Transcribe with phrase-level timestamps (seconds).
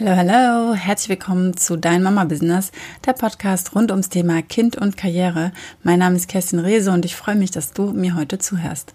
[0.00, 2.72] Hallo, hallo, herzlich willkommen zu Dein Mama Business,
[3.04, 5.52] der Podcast rund ums Thema Kind und Karriere.
[5.82, 8.94] Mein Name ist Kerstin Rehse und ich freue mich, dass du mir heute zuhörst.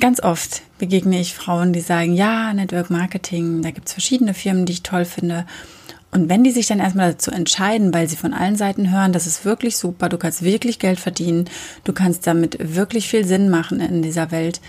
[0.00, 4.66] Ganz oft begegne ich Frauen, die sagen, ja, Network Marketing, da gibt es verschiedene Firmen,
[4.66, 5.46] die ich toll finde.
[6.10, 9.26] Und wenn die sich dann erstmal dazu entscheiden, weil sie von allen Seiten hören, das
[9.26, 11.48] ist wirklich super, du kannst wirklich Geld verdienen,
[11.84, 14.60] du kannst damit wirklich viel Sinn machen in dieser Welt,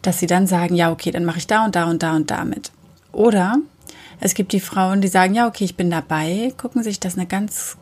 [0.00, 2.30] dass sie dann sagen, ja, okay, dann mache ich da und da und da und
[2.30, 2.72] damit.
[3.12, 3.58] Oder
[4.20, 7.26] es gibt die Frauen, die sagen, ja, okay, ich bin dabei, gucken sich das eine
[7.26, 7.76] ganz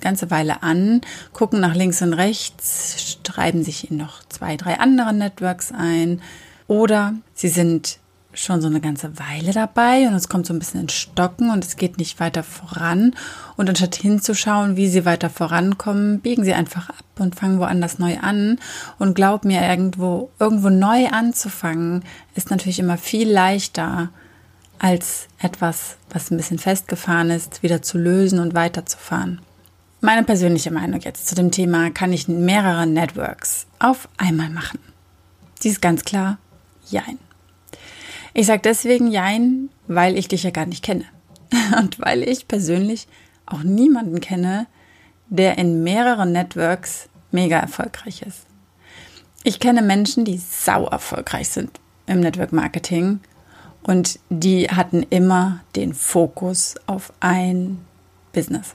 [0.00, 1.00] ganze Weile an,
[1.32, 6.20] gucken nach links und rechts, schreiben sich in noch zwei, drei andere Networks ein.
[6.68, 7.98] Oder sie sind
[8.38, 11.64] schon so eine ganze Weile dabei und es kommt so ein bisschen ins Stocken und
[11.64, 13.14] es geht nicht weiter voran.
[13.56, 18.18] Und anstatt hinzuschauen, wie sie weiter vorankommen, biegen sie einfach ab und fangen woanders neu
[18.18, 18.58] an.
[18.98, 24.10] Und glaub mir, irgendwo, irgendwo neu anzufangen, ist natürlich immer viel leichter,
[24.78, 29.40] als etwas, was ein bisschen festgefahren ist, wieder zu lösen und weiterzufahren.
[30.00, 34.78] Meine persönliche Meinung jetzt zu dem Thema, kann ich mehrere Networks auf einmal machen?
[35.58, 36.38] Sie ist ganz klar,
[36.88, 37.18] jein.
[38.34, 41.04] Ich sage deswegen jein, weil ich dich ja gar nicht kenne.
[41.78, 43.08] Und weil ich persönlich
[43.46, 44.66] auch niemanden kenne,
[45.28, 48.42] der in mehreren Networks mega erfolgreich ist.
[49.42, 53.20] Ich kenne Menschen, die sau erfolgreich sind im Network Marketing
[53.86, 57.78] und die hatten immer den Fokus auf ein
[58.32, 58.74] Business.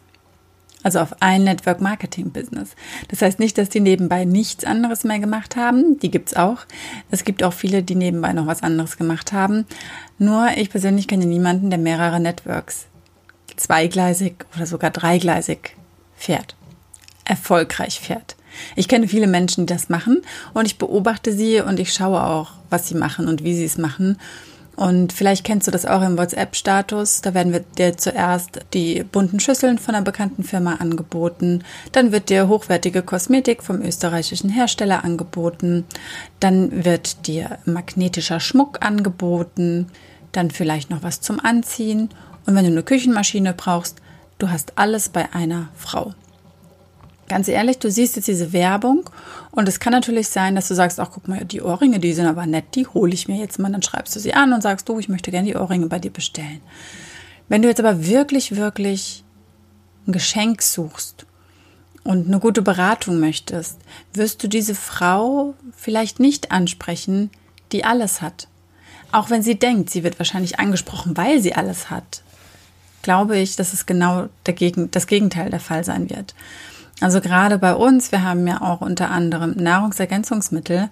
[0.84, 2.72] Also auf ein Network Marketing Business.
[3.10, 6.00] Das heißt nicht, dass die nebenbei nichts anderes mehr gemacht haben.
[6.00, 6.60] Die gibt's auch.
[7.12, 9.66] Es gibt auch viele, die nebenbei noch was anderes gemacht haben.
[10.18, 12.88] Nur ich persönlich kenne niemanden, der mehrere Networks
[13.58, 15.76] zweigleisig oder sogar dreigleisig
[16.16, 16.56] fährt.
[17.26, 18.38] Erfolgreich fährt.
[18.76, 20.22] Ich kenne viele Menschen, die das machen
[20.54, 23.78] und ich beobachte sie und ich schaue auch, was sie machen und wie sie es
[23.78, 24.18] machen.
[24.76, 27.22] Und vielleicht kennst du das auch im WhatsApp-Status.
[27.22, 31.64] Da werden dir zuerst die bunten Schüsseln von einer bekannten Firma angeboten.
[31.92, 35.86] Dann wird dir hochwertige Kosmetik vom österreichischen Hersteller angeboten.
[36.40, 39.88] Dann wird dir magnetischer Schmuck angeboten.
[40.32, 42.10] Dann vielleicht noch was zum Anziehen.
[42.46, 44.02] Und wenn du eine Küchenmaschine brauchst,
[44.40, 46.14] du hast alles bei einer Frau.
[47.32, 49.10] Ganz ehrlich, du siehst jetzt diese Werbung
[49.52, 52.26] und es kann natürlich sein, dass du sagst, ach guck mal, die Ohrringe, die sind
[52.26, 53.72] aber nett, die hole ich mir jetzt mal.
[53.72, 56.12] Dann schreibst du sie an und sagst, du, ich möchte gerne die Ohrringe bei dir
[56.12, 56.60] bestellen.
[57.48, 59.24] Wenn du jetzt aber wirklich, wirklich
[60.06, 61.26] ein Geschenk suchst
[62.04, 63.78] und eine gute Beratung möchtest,
[64.14, 67.30] wirst du diese Frau vielleicht nicht ansprechen,
[67.72, 68.50] die alles hat.
[69.14, 72.24] Auch wenn sie denkt, sie wird wahrscheinlich angesprochen, weil sie alles hat,
[73.04, 76.36] glaube ich, dass es genau das Gegenteil der Fall sein wird.
[77.02, 80.90] Also gerade bei uns, wir haben ja auch unter anderem Nahrungsergänzungsmittel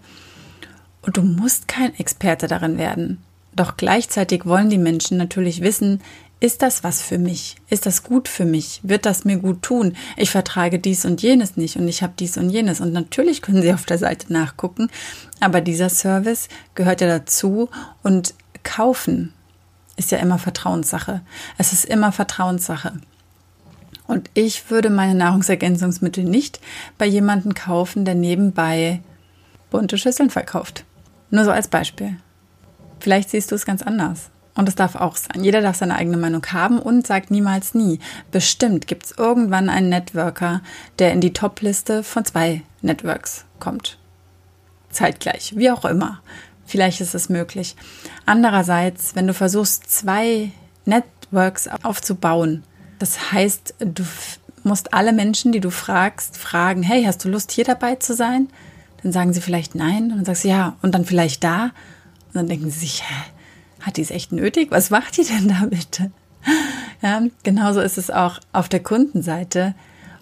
[1.04, 3.24] und du musst kein Experte darin werden.
[3.56, 6.02] Doch gleichzeitig wollen die Menschen natürlich wissen,
[6.42, 7.58] ist das was für mich?
[7.70, 8.80] Ist das gut für mich?
[8.84, 9.96] Wird das mir gut tun?
[10.16, 12.80] Ich vertrage dies und jenes nicht und ich habe dies und jenes.
[12.80, 14.90] Und natürlich können Sie auf der Seite nachgucken,
[15.42, 17.70] aber dieser Service gehört ja dazu
[18.04, 18.34] und
[18.64, 19.34] kaufen
[19.98, 21.22] ist ja immer Vertrauenssache.
[21.58, 22.94] Es ist immer Vertrauenssache.
[24.10, 26.60] Und ich würde meine Nahrungsergänzungsmittel nicht
[26.98, 29.02] bei jemandem kaufen, der nebenbei
[29.70, 30.84] bunte Schüsseln verkauft.
[31.30, 32.18] Nur so als Beispiel.
[33.00, 34.32] Vielleicht siehst du es ganz anders.
[34.56, 35.44] Und es darf auch sein.
[35.44, 38.00] Jeder darf seine eigene Meinung haben und sagt niemals nie.
[38.32, 40.62] Bestimmt gibt es irgendwann einen Networker,
[40.98, 44.00] der in die Top-Liste von zwei Networks kommt.
[44.90, 46.20] Zeitgleich, wie auch immer.
[46.66, 47.76] Vielleicht ist es möglich.
[48.26, 50.50] Andererseits, wenn du versuchst, zwei
[50.86, 52.64] Networks aufzubauen,
[53.00, 54.04] das heißt, du
[54.64, 58.50] musst alle Menschen, die du fragst, fragen, hey, hast du Lust, hier dabei zu sein?
[59.02, 60.12] Dann sagen sie vielleicht nein.
[60.12, 60.76] Und dann sagst du ja.
[60.82, 61.72] Und dann vielleicht da.
[62.28, 63.24] Und dann denken sie sich, hä,
[63.82, 64.72] hat die es echt nötig?
[64.72, 66.12] Was macht die denn da bitte?
[67.02, 69.74] Ja, genauso ist es auch auf der Kundenseite.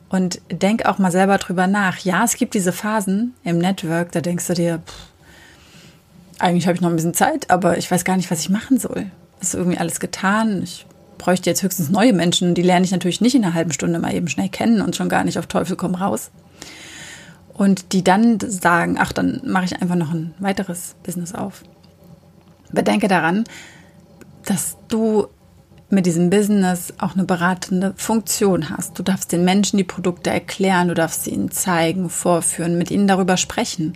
[0.10, 1.98] Und denk auch mal selber drüber nach.
[1.98, 4.94] Ja, es gibt diese Phasen im Network, da denkst du dir, pff,
[6.38, 8.80] eigentlich habe ich noch ein bisschen Zeit, aber ich weiß gar nicht, was ich machen
[8.80, 9.08] soll.
[9.42, 10.62] ist irgendwie alles getan.
[10.62, 10.86] Ich
[11.18, 12.54] bräuchte jetzt höchstens neue Menschen.
[12.54, 15.10] Die lerne ich natürlich nicht in einer halben Stunde mal eben schnell kennen und schon
[15.10, 16.32] gar nicht auf Teufel komm raus.
[17.54, 21.64] Und die dann sagen, ach, dann mache ich einfach noch ein weiteres Business auf.
[22.72, 23.46] Bedenke daran,
[24.46, 25.28] dass du
[25.90, 29.00] mit diesem Business auch eine beratende Funktion hast.
[29.00, 33.08] Du darfst den Menschen die Produkte erklären, du darfst sie ihnen zeigen, vorführen, mit ihnen
[33.08, 33.94] darüber sprechen.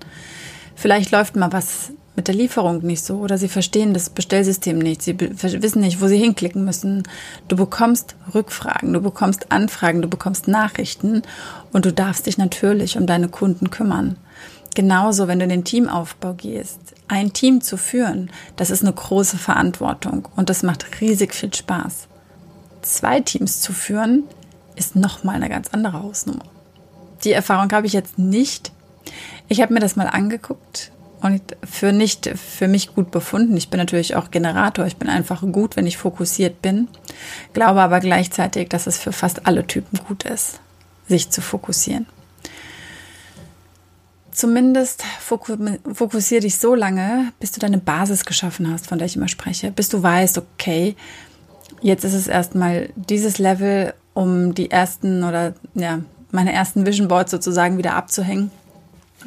[0.76, 5.02] Vielleicht läuft mal was mit der Lieferung nicht so oder sie verstehen das Bestellsystem nicht,
[5.02, 7.04] sie wissen nicht, wo sie hinklicken müssen.
[7.48, 11.22] Du bekommst Rückfragen, du bekommst Anfragen, du bekommst Nachrichten
[11.72, 14.18] und du darfst dich natürlich um deine Kunden kümmern.
[14.76, 16.80] Genauso, wenn du in den Teamaufbau gehst.
[17.08, 22.08] Ein Team zu führen, das ist eine große Verantwortung und das macht riesig viel Spaß.
[22.82, 24.24] Zwei Teams zu führen,
[24.76, 26.46] ist nochmal eine ganz andere Hausnummer.
[27.24, 28.72] Die Erfahrung habe ich jetzt nicht.
[29.48, 33.56] Ich habe mir das mal angeguckt und für nicht für mich gut befunden.
[33.56, 34.86] Ich bin natürlich auch Generator.
[34.88, 36.88] Ich bin einfach gut, wenn ich fokussiert bin.
[37.54, 40.60] Glaube aber gleichzeitig, dass es für fast alle Typen gut ist,
[41.08, 42.08] sich zu fokussieren.
[44.32, 49.28] Zumindest fokussiere dich so lange, bis du deine Basis geschaffen hast, von der ich immer
[49.28, 49.72] spreche.
[49.72, 50.96] Bis du weißt, okay,
[51.82, 56.00] jetzt ist es erstmal dieses Level, um die ersten oder ja,
[56.32, 58.52] meine ersten Vision Boards sozusagen wieder abzuhängen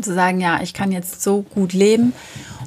[0.03, 2.13] zu sagen, ja, ich kann jetzt so gut leben.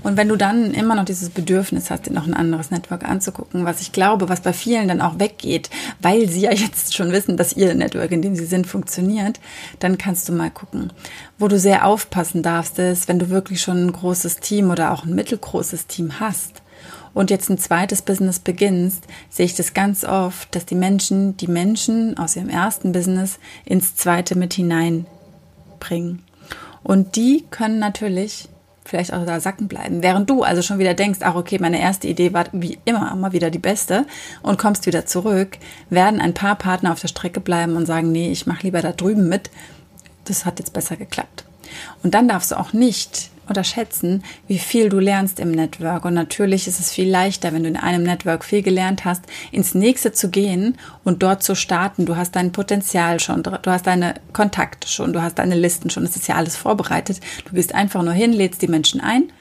[0.03, 3.65] Und wenn du dann immer noch dieses Bedürfnis hast, dir noch ein anderes Network anzugucken,
[3.65, 5.69] was ich glaube, was bei vielen dann auch weggeht,
[6.01, 9.39] weil sie ja jetzt schon wissen, dass ihr Network, in dem sie sind, funktioniert,
[9.79, 10.93] dann kannst du mal gucken.
[11.37, 15.03] Wo du sehr aufpassen darfst, ist, wenn du wirklich schon ein großes Team oder auch
[15.03, 16.61] ein mittelgroßes Team hast
[17.13, 21.47] und jetzt ein zweites Business beginnst, sehe ich das ganz oft, dass die Menschen die
[21.47, 26.26] Menschen aus ihrem ersten Business ins zweite mit hineinbringen.
[26.87, 28.47] Und die können natürlich
[28.85, 30.01] vielleicht auch da sacken bleiben.
[30.01, 33.33] Während du also schon wieder denkst, ach okay, meine erste Idee war wie immer immer
[33.33, 34.05] wieder die beste
[34.41, 35.57] und kommst wieder zurück,
[35.89, 38.93] werden ein paar Partner auf der Strecke bleiben und sagen, nee, ich mache lieber da
[38.93, 39.49] drüben mit.
[40.23, 41.43] Das hat jetzt besser geklappt.
[42.03, 46.05] Und dann darfst du auch nicht unterschätzen, wie viel du lernst im Network.
[46.05, 49.73] Und natürlich ist es viel leichter, wenn du in einem Network viel gelernt hast, ins
[49.73, 52.05] nächste zu gehen und dort zu starten.
[52.05, 56.03] Du hast dein Potenzial schon, du hast deine Kontakte schon, du hast deine Listen schon.
[56.03, 57.19] Es ist ja alles vorbereitet.
[57.45, 59.31] Du gehst einfach nur hin, lädst die Menschen ein.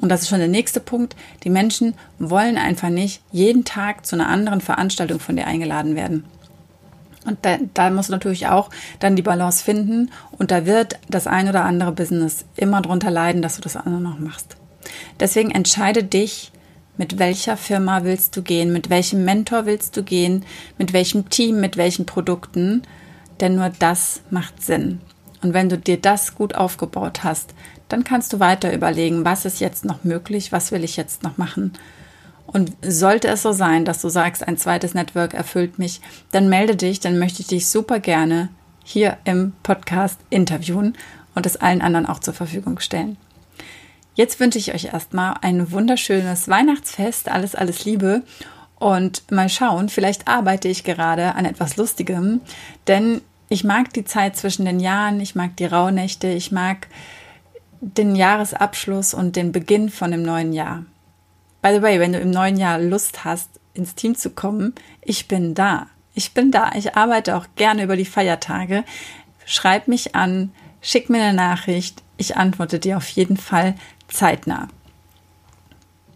[0.00, 1.16] Und das ist schon der nächste Punkt.
[1.44, 6.24] Die Menschen wollen einfach nicht jeden Tag zu einer anderen Veranstaltung von dir eingeladen werden.
[7.28, 10.10] Und da, da musst du natürlich auch dann die Balance finden.
[10.32, 14.00] Und da wird das ein oder andere Business immer drunter leiden, dass du das andere
[14.00, 14.56] noch machst.
[15.20, 16.50] Deswegen entscheide dich,
[16.96, 20.44] mit welcher Firma willst du gehen, mit welchem Mentor willst du gehen,
[20.78, 22.82] mit welchem Team, mit welchen Produkten.
[23.40, 25.00] Denn nur das macht Sinn.
[25.42, 27.54] Und wenn du dir das gut aufgebaut hast,
[27.88, 31.38] dann kannst du weiter überlegen, was ist jetzt noch möglich, was will ich jetzt noch
[31.38, 31.72] machen
[32.52, 36.00] und sollte es so sein, dass du sagst, ein zweites Network erfüllt mich,
[36.32, 38.48] dann melde dich, dann möchte ich dich super gerne
[38.84, 40.96] hier im Podcast interviewen
[41.34, 43.18] und es allen anderen auch zur Verfügung stellen.
[44.14, 48.22] Jetzt wünsche ich euch erstmal ein wunderschönes Weihnachtsfest, alles, alles Liebe
[48.78, 52.40] und mal schauen, vielleicht arbeite ich gerade an etwas Lustigem,
[52.86, 56.88] denn ich mag die Zeit zwischen den Jahren, ich mag die Rauhnächte, ich mag
[57.80, 60.84] den Jahresabschluss und den Beginn von dem neuen Jahr.
[61.68, 65.28] By the way, wenn du im neuen Jahr Lust hast, ins Team zu kommen, ich
[65.28, 65.88] bin da.
[66.14, 66.72] Ich bin da.
[66.74, 68.84] Ich arbeite auch gerne über die Feiertage.
[69.44, 70.50] Schreib mich an,
[70.80, 72.02] schick mir eine Nachricht.
[72.16, 73.74] Ich antworte dir auf jeden Fall
[74.08, 74.68] zeitnah.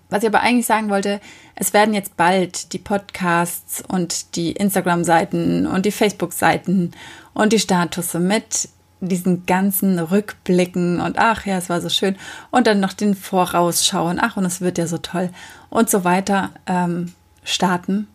[0.09, 1.21] Was ich aber eigentlich sagen wollte,
[1.55, 6.93] es werden jetzt bald die Podcasts und die Instagram-Seiten und die Facebook-Seiten
[7.35, 8.71] und die Statusse mit
[9.09, 12.17] diesen ganzen Rückblicken und ach ja, es war so schön
[12.51, 15.31] und dann noch den Vorausschauen, ach und es wird ja so toll
[15.71, 17.13] und so weiter ähm,
[17.45, 18.09] starten.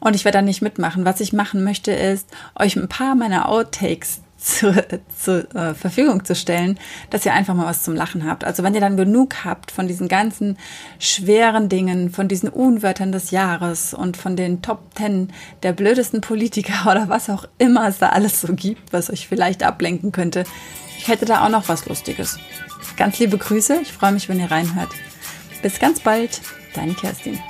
[0.00, 1.06] Und ich werde da nicht mitmachen.
[1.06, 4.74] Was ich machen möchte, ist euch ein paar meiner Outtakes zur,
[5.18, 6.78] zur äh, Verfügung zu stellen,
[7.10, 8.44] dass ihr einfach mal was zum Lachen habt.
[8.44, 10.58] Also wenn ihr dann genug habt von diesen ganzen
[10.98, 15.32] schweren Dingen, von diesen Unwörtern des Jahres und von den Top Ten
[15.62, 19.62] der blödesten Politiker oder was auch immer es da alles so gibt, was euch vielleicht
[19.62, 20.44] ablenken könnte,
[20.98, 22.38] ich hätte da auch noch was Lustiges.
[22.96, 24.90] Ganz liebe Grüße, ich freue mich, wenn ihr reinhört.
[25.62, 26.40] Bis ganz bald,
[26.74, 27.40] deine Kerstin.